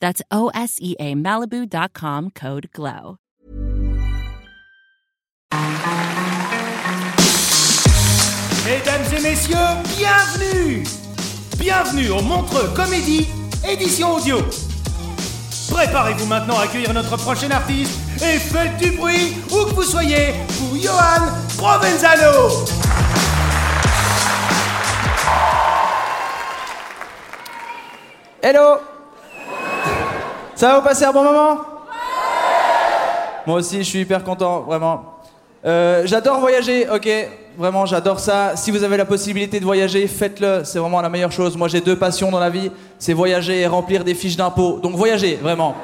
That's 0.00 0.22
O-S-E-A 0.30 1.14
Malibu.com 1.14 2.30
code 2.34 2.68
GLOW. 2.72 3.16
Mesdames 8.64 9.14
et 9.16 9.22
messieurs, 9.22 9.56
bienvenue 9.96 10.84
Bienvenue 11.58 12.08
au 12.08 12.22
Montreux 12.22 12.72
Comédie, 12.74 13.28
édition 13.68 14.14
audio. 14.14 14.38
Préparez-vous 15.70 16.26
maintenant 16.26 16.58
à 16.58 16.62
accueillir 16.62 16.92
notre 16.94 17.16
prochain 17.18 17.50
artiste 17.50 18.00
et 18.22 18.38
faites 18.38 18.76
du 18.78 18.92
bruit 18.92 19.36
où 19.50 19.66
que 19.66 19.74
vous 19.74 19.82
soyez 19.82 20.32
pour 20.58 20.76
Johan 20.76 21.26
Provenzano 21.58 22.64
Hello 28.42 28.89
Ça 30.60 30.72
va 30.72 30.80
vous 30.80 30.84
passer 30.84 31.06
un 31.06 31.12
bon 31.12 31.24
moment 31.24 31.56
Moi 33.46 33.56
aussi, 33.56 33.78
je 33.78 33.84
suis 33.84 34.00
hyper 34.00 34.22
content, 34.22 34.60
vraiment. 34.60 35.04
Euh, 35.64 36.02
j'adore 36.04 36.38
voyager, 36.38 36.86
ok 36.86 37.08
Vraiment, 37.56 37.86
j'adore 37.86 38.20
ça. 38.20 38.56
Si 38.56 38.70
vous 38.70 38.84
avez 38.84 38.98
la 38.98 39.06
possibilité 39.06 39.58
de 39.58 39.64
voyager, 39.64 40.06
faites-le. 40.06 40.60
C'est 40.64 40.78
vraiment 40.78 41.00
la 41.00 41.08
meilleure 41.08 41.32
chose. 41.32 41.56
Moi, 41.56 41.68
j'ai 41.68 41.80
deux 41.80 41.96
passions 41.96 42.30
dans 42.30 42.38
la 42.38 42.50
vie 42.50 42.70
c'est 42.98 43.14
voyager 43.14 43.60
et 43.60 43.66
remplir 43.66 44.04
des 44.04 44.12
fiches 44.12 44.36
d'impôts. 44.36 44.80
Donc, 44.82 44.96
voyagez, 44.96 45.36
vraiment. 45.36 45.74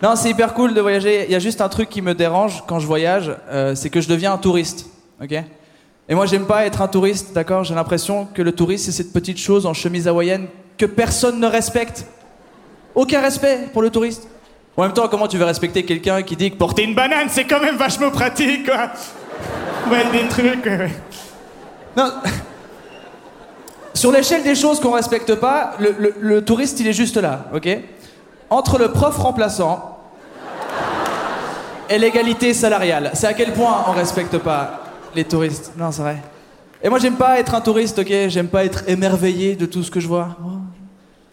Non, 0.00 0.14
c'est 0.14 0.30
hyper 0.30 0.54
cool 0.54 0.72
de 0.72 0.80
voyager. 0.80 1.24
Il 1.24 1.32
y 1.32 1.34
a 1.34 1.40
juste 1.40 1.60
un 1.60 1.68
truc 1.68 1.88
qui 1.88 2.02
me 2.02 2.14
dérange 2.14 2.62
quand 2.68 2.78
je 2.78 2.86
voyage 2.86 3.32
euh, 3.50 3.74
c'est 3.74 3.90
que 3.90 4.00
je 4.00 4.08
deviens 4.08 4.32
un 4.32 4.38
touriste, 4.38 4.86
ok 5.20 5.42
Et 6.08 6.14
moi, 6.14 6.26
j'aime 6.26 6.46
pas 6.46 6.66
être 6.66 6.82
un 6.82 6.86
touriste, 6.86 7.34
d'accord 7.34 7.64
J'ai 7.64 7.74
l'impression 7.74 8.28
que 8.32 8.42
le 8.42 8.52
touriste, 8.52 8.84
c'est 8.84 8.92
cette 8.92 9.12
petite 9.12 9.38
chose 9.38 9.66
en 9.66 9.74
chemise 9.74 10.06
hawaïenne 10.06 10.46
que 10.78 10.86
personne 10.86 11.40
ne 11.40 11.48
respecte. 11.48 12.06
Aucun 12.96 13.20
respect 13.20 13.68
pour 13.74 13.82
le 13.82 13.90
touriste. 13.90 14.26
En 14.74 14.82
même 14.82 14.94
temps, 14.94 15.06
comment 15.08 15.28
tu 15.28 15.36
veux 15.36 15.44
respecter 15.44 15.84
quelqu'un 15.84 16.22
qui 16.22 16.34
dit 16.34 16.50
que 16.50 16.56
porter 16.56 16.82
une 16.82 16.94
banane, 16.94 17.28
c'est 17.28 17.44
quand 17.44 17.60
même 17.60 17.76
vachement 17.76 18.10
pratique, 18.10 18.64
quoi 18.66 18.90
Ouais, 19.90 20.04
des 20.10 20.26
trucs... 20.28 20.66
Non. 21.96 22.10
Sur 23.94 24.12
l'échelle 24.12 24.42
des 24.42 24.54
choses 24.54 24.80
qu'on 24.80 24.92
respecte 24.92 25.34
pas, 25.34 25.74
le, 25.78 26.40
touriste, 26.40 26.80
il 26.80 26.86
est 26.86 26.92
juste 26.92 27.16
là, 27.16 27.46
ok? 27.54 27.68
Entre 28.50 28.78
le 28.78 28.88
prof 28.88 29.16
remplaçant 29.16 29.98
et 31.88 31.98
l'égalité 31.98 32.52
salariale. 32.52 33.10
C'est 33.14 33.26
à 33.26 33.34
quel 33.34 33.52
point 33.52 33.84
on 33.88 33.92
respecte 33.92 34.36
pas 34.38 34.84
les 35.14 35.24
touristes? 35.24 35.72
Non, 35.78 35.92
c'est 35.92 36.02
vrai. 36.02 36.16
Et 36.82 36.88
moi, 36.88 36.98
j'aime 36.98 37.16
pas 37.16 37.38
être 37.38 37.54
un 37.54 37.60
touriste, 37.60 37.98
ok? 37.98 38.12
J'aime 38.28 38.48
pas 38.48 38.64
être 38.64 38.88
émerveillé 38.88 39.54
de 39.54 39.64
tout 39.64 39.82
ce 39.82 39.90
que 39.90 40.00
je 40.00 40.08
vois. 40.08 40.36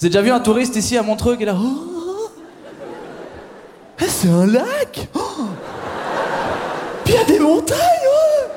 Vous 0.04 0.08
avez 0.08 0.22
déjà 0.22 0.22
vu 0.22 0.32
un 0.32 0.42
touriste 0.42 0.76
ici 0.76 0.98
à 0.98 1.02
Montreux 1.02 1.38
qui 1.38 1.44
est 1.44 1.46
là 1.46 1.56
Oh 1.58 2.30
Ah, 3.98 4.04
C'est 4.06 4.28
un 4.28 4.46
lac 4.46 5.08
Oh 5.16 5.20
Puis 7.06 7.14
il 7.14 7.18
y 7.18 7.24
a 7.24 7.24
des 7.24 7.40
montagnes 7.40 7.78
oh 8.06 8.48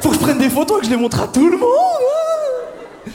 Faut 0.00 0.08
que 0.08 0.14
je 0.14 0.20
prenne 0.20 0.38
des 0.38 0.48
photos 0.48 0.78
et 0.78 0.80
que 0.80 0.86
je 0.86 0.90
les 0.92 0.96
montre 0.96 1.20
à 1.20 1.28
tout 1.28 1.50
le 1.50 1.58
monde 1.58 1.68
oh 1.68 3.10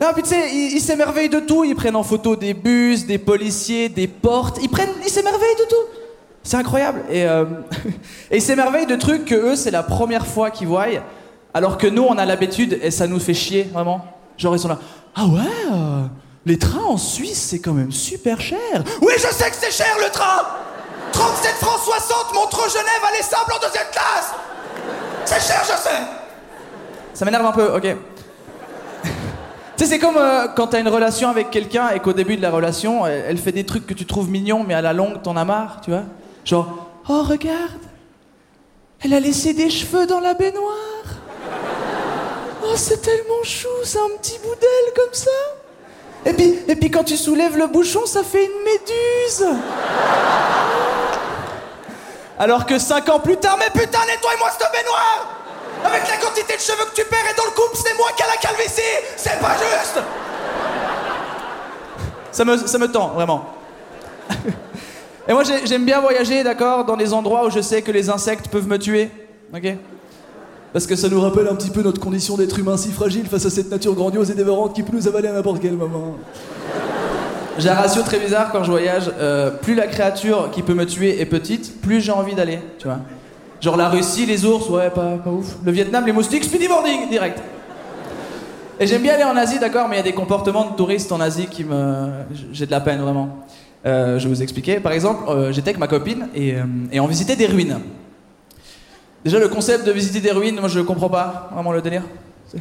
non, 0.00 0.08
puis 0.12 0.22
tu 0.22 0.28
sais, 0.28 0.54
ils, 0.54 0.80
s'émerveillent 0.80 1.28
de 1.28 1.40
tout. 1.40 1.64
Ils 1.64 1.74
prennent 1.74 1.96
en 1.96 2.02
photo 2.04 2.36
des 2.36 2.54
bus, 2.54 3.06
des 3.06 3.18
policiers, 3.18 3.88
des 3.88 4.06
portes. 4.06 4.58
Ils 4.62 4.68
prennent, 4.68 4.90
ils 5.02 5.10
s'émerveillent 5.10 5.56
de 5.58 5.68
tout. 5.68 6.00
C'est 6.42 6.56
incroyable. 6.56 7.02
Et, 7.10 7.24
euh, 7.24 7.44
et 8.30 8.36
ils 8.36 8.42
s'émerveillent 8.42 8.86
de 8.86 8.96
trucs 8.96 9.24
que 9.24 9.34
eux, 9.34 9.56
c'est 9.56 9.70
la 9.70 9.82
première 9.82 10.26
fois 10.26 10.50
qu'ils 10.50 10.66
voient, 10.66 10.86
alors 11.52 11.78
que 11.78 11.86
nous, 11.86 12.02
on 12.02 12.16
a 12.18 12.26
l'habitude 12.26 12.78
et 12.82 12.90
ça 12.90 13.06
nous 13.06 13.18
fait 13.18 13.34
chier, 13.34 13.64
vraiment. 13.72 14.04
Genre, 14.36 14.54
ils 14.54 14.58
sont 14.60 14.68
là. 14.68 14.78
Ah 15.14 15.26
ouais, 15.26 15.40
euh, 15.72 16.02
les 16.46 16.58
trains 16.58 16.84
en 16.84 16.98
Suisse, 16.98 17.46
c'est 17.50 17.58
quand 17.58 17.72
même 17.72 17.92
super 17.92 18.40
cher. 18.40 18.58
Oui, 19.00 19.14
je 19.16 19.28
sais 19.28 19.50
que 19.50 19.56
c'est 19.58 19.72
cher 19.72 19.94
le 19.98 20.10
train 20.10 20.42
37 21.12 21.50
francs 21.54 21.80
60, 21.84 22.34
Montreux-Genève, 22.34 23.00
aller 23.08 23.22
Sables 23.22 23.52
en 23.52 23.66
deuxième 23.66 23.86
classe 23.92 24.34
C'est 25.24 25.40
cher, 25.40 25.62
je 25.62 25.80
sais 25.80 26.00
Ça 27.14 27.24
m'énerve 27.24 27.46
un 27.46 27.52
peu, 27.52 27.76
ok. 27.76 27.82
Tu 29.76 29.84
sais, 29.84 29.90
c'est 29.90 29.98
comme 29.98 30.16
euh, 30.16 30.48
quand 30.54 30.68
t'as 30.68 30.80
une 30.80 30.88
relation 30.88 31.30
avec 31.30 31.50
quelqu'un 31.50 31.90
et 31.90 32.00
qu'au 32.00 32.12
début 32.12 32.36
de 32.36 32.42
la 32.42 32.50
relation, 32.50 33.06
elle, 33.06 33.38
fait 33.38 33.52
des 33.52 33.64
trucs 33.64 33.86
que 33.86 33.94
tu 33.94 34.06
trouves 34.06 34.28
mignons, 34.28 34.64
mais 34.64 34.74
à 34.74 34.82
la 34.82 34.92
longue, 34.92 35.22
t'en 35.22 35.36
as 35.36 35.44
marre, 35.44 35.80
tu 35.82 35.90
vois. 35.90 36.04
Genre, 36.44 36.90
oh, 37.08 37.22
regarde, 37.22 37.80
elle 39.02 39.14
a 39.14 39.20
laissé 39.20 39.52
des 39.54 39.70
cheveux 39.70 40.06
dans 40.06 40.20
la 40.20 40.34
baignoire. 40.34 40.74
Oh, 42.62 42.74
c'est 42.76 43.02
tellement 43.02 43.42
chou, 43.42 43.68
c'est 43.82 43.98
un 43.98 44.16
petit 44.20 44.38
bout 44.38 44.54
d'elle 44.60 44.94
comme 44.94 45.12
ça. 45.14 45.30
Et 46.26 46.76
puis, 46.76 46.90
quand 46.90 47.04
tu 47.04 47.16
soulèves 47.16 47.56
le 47.56 47.66
bouchon, 47.66 48.06
ça 48.06 48.22
fait 48.22 48.44
une 48.44 48.64
méduse. 48.64 49.46
Alors 52.38 52.66
que 52.66 52.78
cinq 52.78 53.08
ans 53.08 53.20
plus 53.20 53.36
tard, 53.36 53.56
mais 53.58 53.70
putain, 53.70 54.00
nettoie-moi 54.06 54.48
cette 54.58 54.72
baignoire 54.72 55.28
Avec 55.84 56.02
la 56.08 56.16
quantité 56.16 56.56
de 56.56 56.60
cheveux 56.60 56.84
que 56.90 56.94
tu 57.00 57.04
perds 57.06 57.30
et 57.32 57.36
dans 57.36 57.44
le 57.44 57.50
couple, 57.52 57.76
c'est 57.76 57.96
moi 57.96 58.08
qui 58.16 58.22
ai 58.22 58.26
la 58.26 58.36
calvitie 58.36 58.80
C'est 59.16 59.38
pas 59.40 59.52
juste 59.54 60.00
ça 62.32 62.44
me, 62.44 62.56
ça 62.56 62.78
me 62.78 62.90
tend, 62.90 63.10
vraiment. 63.10 63.44
Et 65.28 65.32
moi, 65.32 65.44
j'ai- 65.44 65.64
j'aime 65.68 65.84
bien 65.84 66.00
voyager, 66.00 66.42
d'accord, 66.42 66.84
dans 66.84 66.96
des 66.96 67.12
endroits 67.12 67.46
où 67.46 67.50
je 67.50 67.60
sais 67.60 67.80
que 67.80 67.92
les 67.92 68.10
insectes 68.10 68.48
peuvent 68.48 68.66
me 68.66 68.76
tuer, 68.76 69.08
ok? 69.54 69.62
Parce 70.74 70.88
que 70.88 70.96
ça 70.96 71.08
nous 71.08 71.20
rappelle 71.20 71.46
un 71.46 71.54
petit 71.54 71.70
peu 71.70 71.82
notre 71.82 72.00
condition 72.00 72.36
d'être 72.36 72.58
humain 72.58 72.76
si 72.76 72.90
fragile 72.90 73.26
face 73.26 73.46
à 73.46 73.50
cette 73.50 73.70
nature 73.70 73.94
grandiose 73.94 74.32
et 74.32 74.34
dévorante 74.34 74.74
qui 74.74 74.82
peut 74.82 74.96
nous 74.96 75.06
avaler 75.06 75.28
à 75.28 75.32
n'importe 75.32 75.62
quel 75.62 75.74
moment. 75.74 76.16
J'ai 77.60 77.68
un 77.68 77.74
ratio 77.74 78.02
très 78.02 78.18
bizarre 78.18 78.50
quand 78.50 78.64
je 78.64 78.72
voyage. 78.72 79.08
euh, 79.20 79.52
plus 79.52 79.76
la 79.76 79.86
créature 79.86 80.50
qui 80.50 80.62
peut 80.62 80.74
me 80.74 80.84
tuer 80.84 81.20
est 81.20 81.26
petite, 81.26 81.80
plus 81.80 82.00
j'ai 82.00 82.10
envie 82.10 82.34
d'aller, 82.34 82.58
tu 82.78 82.88
vois. 82.88 82.98
Genre 83.60 83.76
la 83.76 83.88
Russie, 83.88 84.26
les 84.26 84.44
ours, 84.44 84.68
ouais, 84.68 84.90
pas, 84.90 85.16
ouf. 85.26 85.58
Le 85.64 85.70
Vietnam, 85.70 86.04
les 86.06 86.12
moustiques, 86.12 86.42
speedy 86.42 86.66
boarding, 86.66 87.08
direct. 87.08 87.40
Et 88.80 88.88
j'aime 88.88 89.02
bien 89.02 89.14
aller 89.14 89.22
en 89.22 89.36
Asie, 89.36 89.60
d'accord, 89.60 89.86
mais 89.88 89.94
il 89.94 89.98
y 89.98 90.02
a 90.02 90.04
des 90.04 90.12
comportements 90.12 90.72
de 90.72 90.76
touristes 90.76 91.12
en 91.12 91.20
Asie 91.20 91.46
qui 91.46 91.62
me. 91.62 92.08
J'ai 92.50 92.66
de 92.66 92.72
la 92.72 92.80
peine, 92.80 93.00
vraiment. 93.00 93.28
Euh, 93.86 94.18
je 94.18 94.26
vais 94.26 94.34
vous 94.34 94.42
expliquer. 94.42 94.80
Par 94.80 94.90
exemple, 94.90 95.22
euh, 95.28 95.52
j'étais 95.52 95.68
avec 95.68 95.78
ma 95.78 95.86
copine 95.86 96.26
et 96.34 96.56
on 96.98 97.06
visitait 97.06 97.36
des 97.36 97.46
ruines. 97.46 97.78
Déjà, 99.24 99.38
le 99.38 99.48
concept 99.48 99.86
de 99.86 99.92
visiter 99.92 100.20
des 100.20 100.32
ruines, 100.32 100.60
moi 100.60 100.68
je 100.68 100.80
comprends 100.80 101.08
pas 101.08 101.48
vraiment 101.52 101.72
le 101.72 101.80
délire. 101.80 102.02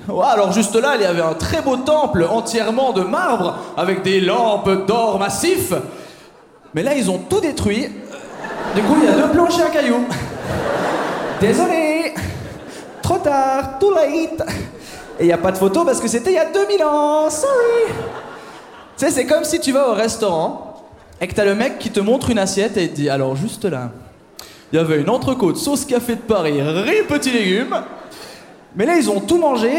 Alors 0.07 0.51
juste 0.53 0.75
là, 0.75 0.93
il 0.95 1.01
y 1.01 1.05
avait 1.05 1.21
un 1.21 1.33
très 1.33 1.61
beau 1.61 1.77
temple 1.77 2.25
entièrement 2.29 2.93
de 2.93 3.01
marbre 3.01 3.57
avec 3.77 4.01
des 4.01 4.21
lampes 4.21 4.87
d'or 4.87 5.19
massif. 5.19 5.73
Mais 6.73 6.81
là, 6.81 6.95
ils 6.95 7.11
ont 7.11 7.17
tout 7.17 7.39
détruit. 7.39 7.89
Du 8.75 8.81
coup, 8.81 8.95
il 9.01 9.05
y 9.05 9.11
a 9.11 9.15
deux 9.15 9.31
planches 9.31 9.59
et 9.59 9.63
un 9.63 9.69
caillou. 9.69 10.07
Désolé. 11.39 12.13
Trop 13.01 13.17
tard. 13.17 13.77
Too 13.79 13.93
late. 13.93 14.43
Et 15.19 15.23
il 15.23 15.25
n'y 15.27 15.33
a 15.33 15.37
pas 15.37 15.51
de 15.51 15.57
photo 15.57 15.83
parce 15.83 15.99
que 15.99 16.07
c'était 16.07 16.31
il 16.31 16.35
y 16.35 16.39
a 16.39 16.49
2000 16.51 16.83
ans. 16.83 17.29
Sorry. 17.29 17.93
Tu 18.97 19.05
sais, 19.05 19.11
c'est 19.11 19.25
comme 19.25 19.43
si 19.43 19.59
tu 19.59 19.71
vas 19.71 19.89
au 19.89 19.93
restaurant 19.93 20.85
et 21.19 21.27
que 21.27 21.35
t'as 21.35 21.45
le 21.45 21.55
mec 21.55 21.77
qui 21.77 21.91
te 21.91 21.99
montre 21.99 22.29
une 22.29 22.39
assiette 22.39 22.77
et 22.77 22.89
te 22.89 22.95
dit 22.95 23.09
alors 23.09 23.35
juste 23.35 23.65
là, 23.65 23.91
il 24.73 24.77
y 24.77 24.79
avait 24.79 24.99
une 24.99 25.09
entrecôte 25.11 25.57
sauce 25.57 25.85
café 25.85 26.15
de 26.15 26.21
Paris, 26.21 26.59
riz 26.59 27.03
petits 27.07 27.29
légumes. 27.29 27.75
Mais 28.75 28.87
là, 28.87 28.97
ils 28.97 29.07
ont 29.07 29.19
tout 29.19 29.37
mangé. 29.37 29.71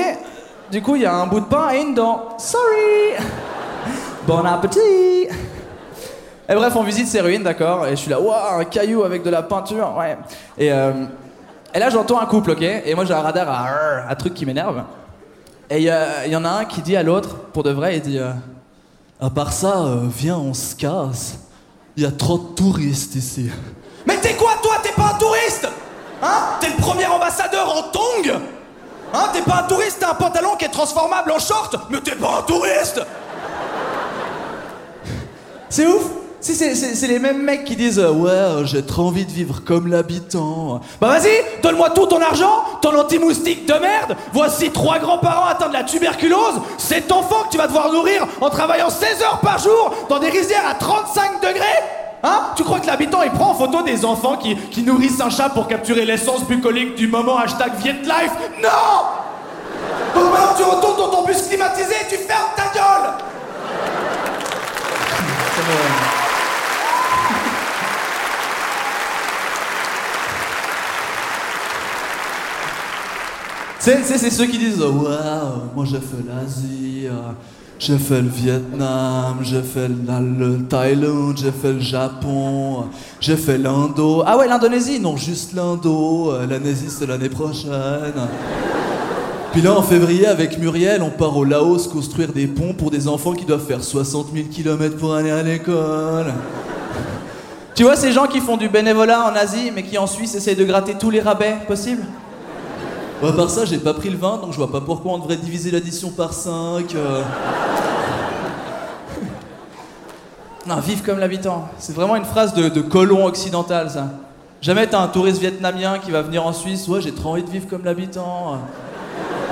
Du 0.71 0.81
coup, 0.81 0.95
il 0.95 1.03
y 1.03 1.05
a 1.05 1.13
un 1.13 1.27
bout 1.27 1.41
de 1.41 1.47
pain 1.47 1.71
et 1.75 1.81
une 1.81 1.95
dent. 1.95 2.29
Sorry. 2.39 3.21
Bon 4.25 4.39
appétit. 4.45 4.79
Et 6.49 6.55
bref, 6.55 6.77
on 6.77 6.85
visite 6.85 7.09
ces 7.09 7.21
ruines, 7.21 7.43
d'accord 7.43 7.89
Et 7.89 7.91
je 7.91 7.97
suis 7.97 8.11
là, 8.11 8.21
waouh, 8.21 8.61
un 8.61 8.65
caillou 8.65 9.03
avec 9.03 9.25
de 9.25 9.31
la 9.31 9.43
peinture, 9.43 9.97
ouais. 9.99 10.17
Et, 10.57 10.71
euh, 10.71 10.93
et 11.75 11.81
là, 11.81 11.91
j'entends 11.91 12.21
un 12.21 12.27
couple, 12.27 12.53
ok 12.53 12.63
Et 12.63 12.95
moi, 12.95 13.05
j'ai 13.05 13.15
un 13.15 13.21
radar 13.21 13.51
à 13.51 14.11
un 14.11 14.15
truc 14.15 14.33
qui 14.33 14.47
m'énerve. 14.47 14.85
Et 15.71 15.79
il 15.79 16.31
y, 16.31 16.37
en 16.37 16.45
a 16.45 16.51
un 16.51 16.65
qui 16.67 16.83
dit 16.83 16.95
à 16.95 17.03
l'autre, 17.03 17.35
pour 17.53 17.65
de 17.65 17.71
vrai, 17.71 17.97
il 17.97 18.01
dit 18.01 18.19
euh, 18.21 18.31
À 19.21 19.29
part 19.29 19.53
ça, 19.53 19.87
euh, 19.87 20.03
viens, 20.09 20.39
on 20.39 20.55
se 20.55 20.77
casse. 20.77 21.41
Il 21.97 22.05
y 22.05 22.07
a 22.07 22.13
trop 22.13 22.39
de 22.39 22.55
touristes 22.55 23.17
ici. 23.17 23.51
Mais 24.07 24.19
t'es 24.19 24.35
quoi, 24.35 24.54
pas 24.95 25.13
un 25.15 25.19
touriste 25.19 25.69
Hein? 26.23 26.57
T'es 26.61 26.69
le 26.69 26.77
premier 26.77 27.07
ambassadeur 27.07 27.69
en 27.77 27.83
tongs 27.85 28.41
Hein? 29.13 29.29
T'es 29.33 29.43
pas 29.43 29.65
un 29.65 29.69
touriste, 29.69 29.99
t'as 30.01 30.11
un 30.11 30.15
pantalon 30.15 30.57
qui 30.59 30.65
est 30.65 30.71
transformable 30.71 31.33
en 31.33 31.39
short 31.39 31.77
Mais 31.91 32.01
t'es 32.01 32.17
pas 32.17 32.39
un 32.39 32.43
touriste 32.43 33.01
C'est 35.69 35.87
ouf 35.87 36.03
si 36.45 36.55
c'est 36.55 37.07
les 37.07 37.19
mêmes 37.19 37.43
mecs 37.43 37.65
qui 37.65 37.75
disent 37.75 37.99
Ouais, 37.99 38.65
j'ai 38.65 38.85
trop 38.85 39.05
envie 39.05 39.25
de 39.25 39.31
vivre 39.31 39.63
comme 39.65 39.87
l'habitant. 39.87 40.83
Bah 41.01 41.09
vas-y, 41.09 41.43
donne-moi 41.63 41.89
tout 41.89 42.05
ton 42.05 42.21
argent, 42.21 42.65
ton 42.83 42.95
anti-moustique 42.99 43.65
de 43.67 43.73
merde. 43.73 44.15
Voici 44.35 44.71
trois 44.71 44.99
grands-parents 44.99 45.47
atteints 45.47 45.69
de 45.69 45.73
la 45.73 45.85
tuberculose. 45.85 46.61
Cet 46.77 47.11
enfant 47.13 47.45
que 47.45 47.53
tu 47.53 47.57
vas 47.57 47.67
devoir 47.67 47.91
nourrir 47.91 48.27
en 48.43 48.51
travaillant 48.51 48.91
16 48.91 49.23
heures 49.23 49.41
par 49.41 49.59
jour 49.59 49.95
dans 50.11 50.19
des 50.19 50.29
rizières 50.29 50.69
à 50.69 50.75
35 50.75 51.41
degrés 51.41 51.83
Hein? 52.27 52.53
Tu 52.57 52.65
crois 52.65 52.81
que 52.81 52.87
l'habitant 52.87 53.23
il 53.23 53.31
prend 53.31 53.51
en 53.51 53.55
photo 53.55 53.83
des 53.83 54.03
enfants 54.03 54.37
qui, 54.37 54.57
qui 54.57 54.83
nourrissent 54.83 55.21
un 55.21 55.29
chat 55.29 55.51
pour 55.51 55.69
capturer 55.69 56.07
l'essence 56.07 56.47
bucolique 56.47 56.95
du 56.95 57.07
moment 57.07 57.37
hashtag 57.37 57.75
Vietlife? 57.77 58.33
Non! 58.63 58.71
Bon 60.15 60.33
alors 60.33 60.55
tu 60.57 60.63
retournes 60.63 60.97
dans 60.97 61.11
ton 61.11 61.25
bus 61.27 61.43
climatisé 61.43 61.93
et 61.93 62.09
tu 62.09 62.17
fermes 62.17 62.49
ta 62.57 62.73
gueule! 62.75 63.11
C'est 73.81 74.31
ceux 74.31 74.47
qui 74.47 74.57
disent 74.57 74.81
Waouh, 74.81 75.75
moi 75.75 75.85
j'ai 75.85 75.99
fait 75.99 76.25
l'Asie, 76.27 77.07
j'ai 77.79 77.99
fait 77.99 78.23
le 78.23 78.29
Vietnam, 78.29 79.39
j'ai 79.43 79.63
fait 79.63 79.89
le, 79.89 80.63
Thaïlande, 80.69 81.37
j'ai 81.37 81.51
fait 81.51 81.73
le 81.73 81.81
Japon, 81.81 82.85
j'ai 83.21 83.37
fait 83.37 83.59
l'Indo. 83.59 84.23
Ah 84.27 84.37
ouais, 84.37 84.49
l'Indonésie? 84.49 85.01
Non, 85.01 85.17
juste 85.17 85.53
l'Indo. 85.53 86.33
L'Anésie, 86.49 86.89
c'est 86.89 87.07
l'année 87.07 87.29
prochaine. 87.29 88.15
Puis 89.53 89.63
là, 89.63 89.73
en 89.73 89.83
février, 89.83 90.27
avec 90.27 90.59
Muriel, 90.59 91.01
on 91.03 91.11
part 91.11 91.37
au 91.37 91.45
Laos 91.45 91.87
construire 91.87 92.33
des 92.33 92.47
ponts 92.47 92.75
pour 92.75 92.91
des 92.91 93.07
enfants 93.07 93.35
qui 93.35 93.45
doivent 93.45 93.65
faire 93.65 93.85
60 93.85 94.29
000 94.35 94.47
km 94.51 94.97
pour 94.97 95.15
aller 95.15 95.31
à 95.31 95.43
l'école. 95.43 96.33
Tu 97.75 97.83
vois 97.83 97.97
ces 97.97 98.13
gens 98.13 98.27
qui 98.27 98.41
font 98.41 98.57
du 98.57 98.69
bénévolat 98.69 99.31
en 99.31 99.35
Asie, 99.37 99.71
mais 99.75 99.83
qui 99.83 99.99
en 99.99 100.07
Suisse 100.07 100.35
essayent 100.35 100.57
de 100.57 100.65
gratter 100.65 100.95
tous 100.95 101.11
les 101.11 101.21
rabais 101.21 101.57
possibles? 101.67 102.05
À 103.23 103.33
part 103.33 103.49
ça, 103.49 103.65
j'ai 103.65 103.79
pas 103.79 103.95
pris 103.95 104.11
le 104.11 104.19
vin, 104.19 104.39
donc 104.39 104.53
je 104.53 104.57
vois 104.57 104.71
pas 104.71 104.81
pourquoi 104.81 105.13
on 105.13 105.19
devrait 105.19 105.37
diviser 105.37 105.71
l'addition 105.71 106.11
par 106.11 106.33
5. 106.33 106.95
Euh. 106.95 107.23
Non, 110.67 110.77
vive 110.77 111.03
comme 111.03 111.19
l'habitant. 111.19 111.69
C'est 111.79 111.95
vraiment 111.95 112.17
une 112.17 112.25
phrase 112.25 112.55
de, 112.55 112.81
colon 112.81 113.27
occidental, 113.27 113.91
ça. 113.91 114.07
Jamais 114.63 114.87
t'as 114.87 115.01
un 115.01 115.09
touriste 115.09 115.41
vietnamien 115.41 115.99
qui 115.99 116.11
va 116.11 116.23
venir 116.23 116.47
en 116.47 116.55
Suisse, 116.55 116.89
ouais, 116.89 117.03
j'ai 117.03 117.13
trop 117.13 117.31
envie 117.31 117.43
de 117.43 117.51
vivre 117.51 117.67
comme 117.69 117.85
l'habitant. 117.85 118.59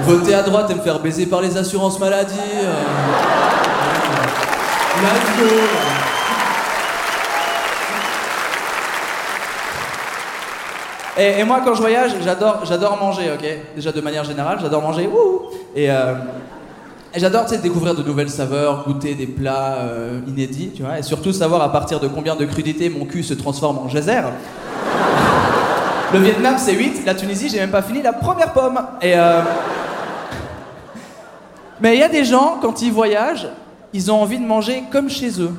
Voter 0.01 0.35
à 0.35 0.43
droite 0.43 0.71
et 0.71 0.75
me 0.75 0.81
faire 0.81 1.01
baiser 1.01 1.27
par 1.27 1.43
les 1.43 1.59
assurances 1.59 1.99
maladie. 1.99 2.35
Et, 11.19 11.45
moi, 11.45 11.61
quand 11.63 11.75
je 11.75 11.81
voyage, 11.81 12.13
j'adore, 12.25 12.97
manger, 12.99 13.33
ok? 13.35 13.47
Déjà 13.77 13.93
de 13.93 14.01
manière 14.01 14.25
générale, 14.25 14.59
j'adore 14.63 14.81
manger, 14.81 15.11
Et, 15.77 15.91
euh, 15.91 16.15
j'adore, 17.21 17.45
découvrir 17.45 17.95
de 17.95 18.03
nouvelles 18.03 18.31
saveurs, 18.31 18.85
goûter 18.87 19.15
des 19.15 19.27
plats 19.27 19.77
euh, 19.81 20.21
inédits, 20.27 20.71
tu 20.75 20.83
vois 20.83 20.99
Et 20.99 21.03
surtout 21.03 21.33
savoir 21.33 21.63
à 21.63 21.71
partir 21.71 22.01
de 22.01 22.09
combien 22.09 22.37
de 22.37 22.45
crudités 22.45 22.89
mon 22.89 23.05
cul 23.05 23.23
se 23.23 23.35
transforme 23.35 23.79
en 23.79 23.89
geyser. 23.89 24.23
Le 26.13 26.19
Vietnam, 26.19 26.57
c'est 26.59 26.75
8. 26.75 27.05
La 27.07 27.15
Tunisie, 27.15 27.49
j'ai 27.49 27.59
même 27.59 27.71
pas 27.71 27.83
fini 27.83 28.03
la 28.03 28.13
première 28.13 28.53
pomme. 28.53 28.81
Et... 29.01 29.13
Euh, 29.17 29.43
mais 31.81 31.97
il 31.97 32.01
y 32.01 32.05
a 32.05 32.09
des 32.09 32.25
gens, 32.25 32.59
quand 32.63 32.81
ils 32.83 32.93
voyagent, 32.93 33.49
ils 33.93 34.11
ont 34.11 34.23
envie 34.23 34.39
de 34.39 34.47
manger 34.47 34.85
comme 34.91 35.11
chez 35.11 35.41
eux. 35.41 35.51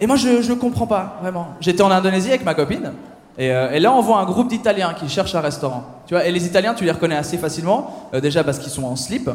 Et 0.00 0.06
moi, 0.06 0.16
je 0.16 0.28
ne 0.28 0.54
comprends 0.54 0.86
pas, 0.86 1.18
vraiment. 1.22 1.54
J'étais 1.60 1.82
en 1.82 1.90
Indonésie 1.90 2.28
avec 2.28 2.44
ma 2.44 2.54
copine. 2.54 2.92
Euh, 3.38 3.72
et, 3.72 3.80
là, 3.80 3.92
on 3.92 4.02
voit 4.02 4.18
un 4.18 4.24
groupe 4.24 4.48
d'Italiens 4.48 4.94
qui 4.94 5.08
cherchent 5.08 5.34
un 5.34 5.40
restaurant. 5.40 5.84
Tu 6.06 6.14
vois, 6.14 6.24
et 6.26 6.32
les 6.32 6.44
Italiens, 6.44 6.74
tu 6.74 6.84
les 6.84 6.90
reconnais 6.90 7.16
assez 7.16 7.38
facilement, 7.38 8.10
déjà 8.20 8.44
parce 8.44 8.58
qu'ils 8.58 8.72
sont 8.72 8.84
en 8.84 8.96
slip. 8.96 9.30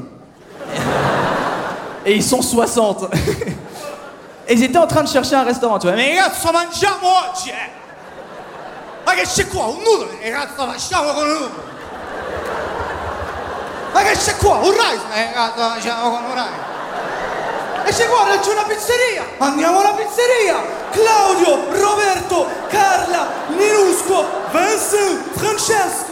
Et 2.08 2.16
ils 2.16 2.24
sont 2.24 2.42
60. 2.42 3.06
et 4.48 4.54
ils 4.54 4.64
étaient 4.64 4.78
en 4.78 4.88
train 4.88 5.04
de 5.04 5.10
chercher 5.10 5.36
un 5.36 5.44
restaurant, 5.44 5.78
tu 5.78 5.88
vois. 5.88 5.96
Mais 5.96 6.18
ragazzi, 6.18 6.48
mangiamo 6.52 7.08
oggi, 7.08 7.50
eh 7.50 7.76
Ma 9.06 9.14
che 9.14 9.24
c'è 9.24 9.48
qua? 9.48 9.66
Un 9.66 9.84
con 9.84 11.30
un. 11.30 11.50
Ma 13.94 14.02
che 14.04 14.12
c'è? 14.18 14.34
Un 14.42 14.72
rice? 14.72 15.34
Ragazzi, 15.34 15.60
mangiamo 15.60 16.10
con 16.12 16.24
un 16.24 16.34
rice. 16.34 16.66
E 17.86 17.92
c'è 17.92 18.08
qua, 18.08 18.26
c'è 18.40 18.52
una 18.52 18.64
pizzeria! 18.64 19.24
Andiamo 19.38 19.80
alla 19.80 19.94
pizzeria! 19.94 20.62
Claudio, 20.92 21.68
Roberto, 21.72 22.48
Carla, 22.68 23.28
Minusco, 23.48 24.26
Vincent, 24.52 25.22
Francesco 25.36 26.12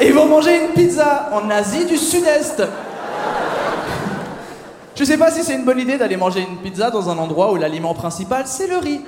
Et 0.00 0.06
ils 0.06 0.12
vont 0.14 0.26
manger 0.26 0.64
une 0.64 0.72
pizza 0.72 1.28
en 1.32 1.48
Asie 1.50 1.84
du 1.84 1.96
Sud-Est. 1.96 2.62
Je 4.94 5.04
sais 5.04 5.16
pas 5.16 5.30
si 5.30 5.42
c'est 5.42 5.54
une 5.54 5.64
bonne 5.64 5.78
idée 5.78 5.96
d'aller 5.96 6.16
manger 6.16 6.40
une 6.40 6.58
pizza 6.58 6.90
dans 6.90 7.08
un 7.08 7.16
endroit 7.16 7.52
où 7.52 7.56
l'aliment 7.56 7.94
principal 7.94 8.44
c'est 8.46 8.66
le 8.66 8.76
riz. 8.76 9.00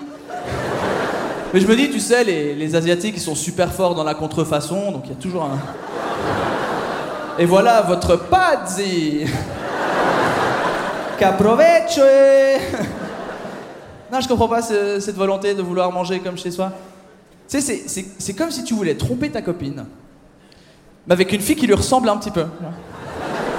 Mais 1.52 1.60
je 1.60 1.68
me 1.68 1.76
dis, 1.76 1.88
tu 1.88 2.00
sais, 2.00 2.24
les, 2.24 2.54
les 2.54 2.74
Asiatiques 2.74 3.14
ils 3.16 3.22
sont 3.22 3.36
super 3.36 3.72
forts 3.72 3.94
dans 3.94 4.02
la 4.02 4.14
contrefaçon, 4.14 4.90
donc 4.90 5.02
il 5.04 5.10
y 5.10 5.12
a 5.12 5.20
toujours 5.20 5.44
un. 5.44 5.58
Et 7.38 7.44
voilà 7.44 7.82
votre 7.82 8.16
pazzi 8.16 9.24
Qu'approvecho 11.18 12.02
Non, 14.12 14.20
je 14.20 14.28
comprends 14.28 14.48
pas 14.48 14.62
cette 14.62 15.16
volonté 15.16 15.54
de 15.54 15.62
vouloir 15.62 15.92
manger 15.92 16.20
comme 16.20 16.36
chez 16.38 16.50
soi. 16.50 16.72
Tu 17.48 17.60
sais, 17.60 17.84
c'est 18.18 18.34
comme 18.34 18.50
si 18.50 18.64
tu 18.64 18.74
voulais 18.74 18.94
tromper 18.94 19.30
ta 19.30 19.42
copine, 19.42 19.84
mais 21.06 21.12
avec 21.12 21.32
une 21.32 21.40
fille 21.40 21.56
qui 21.56 21.66
lui 21.66 21.74
ressemble 21.74 22.08
un 22.08 22.16
petit 22.16 22.30
peu. 22.30 22.46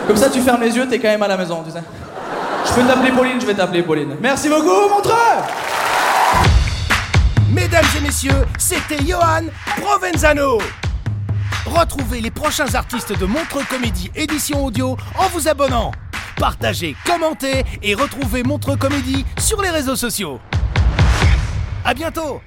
Comme 0.07 0.17
ça, 0.17 0.29
tu 0.29 0.39
fermes 0.41 0.61
les 0.61 0.75
yeux, 0.75 0.87
t'es 0.87 0.99
quand 0.99 1.07
même 1.07 1.23
à 1.23 1.27
la 1.27 1.37
maison, 1.37 1.63
tu 1.63 1.71
sais. 1.71 1.83
Je 2.75 2.81
peux 2.81 2.87
t'appeler 2.87 3.11
Pauline, 3.11 3.39
je 3.39 3.45
vais 3.45 3.53
t'appeler 3.53 3.83
Pauline. 3.83 4.17
Merci 4.21 4.49
beaucoup, 4.49 4.89
Montreux 4.89 5.13
Mesdames 7.49 7.85
et 7.97 8.01
messieurs, 8.01 8.45
c'était 8.57 9.01
Johan 9.05 9.45
Provenzano. 9.77 10.59
Retrouvez 11.65 12.19
les 12.19 12.31
prochains 12.31 12.75
artistes 12.75 13.17
de 13.17 13.25
Montreux 13.25 13.63
Comédie 13.69 14.11
édition 14.15 14.65
audio 14.65 14.97
en 15.17 15.27
vous 15.29 15.47
abonnant 15.47 15.91
partagez, 16.35 16.95
commentez 17.05 17.63
et 17.81 17.95
retrouvez 17.95 18.43
Montre 18.43 18.75
Comédie 18.75 19.25
sur 19.39 19.61
les 19.61 19.69
réseaux 19.69 19.95
sociaux. 19.95 20.39
À 21.83 21.93
bientôt 21.93 22.41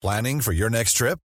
Planning 0.00 0.40
for 0.40 0.52
your 0.52 0.70
next 0.70 0.96
trip? 0.96 1.18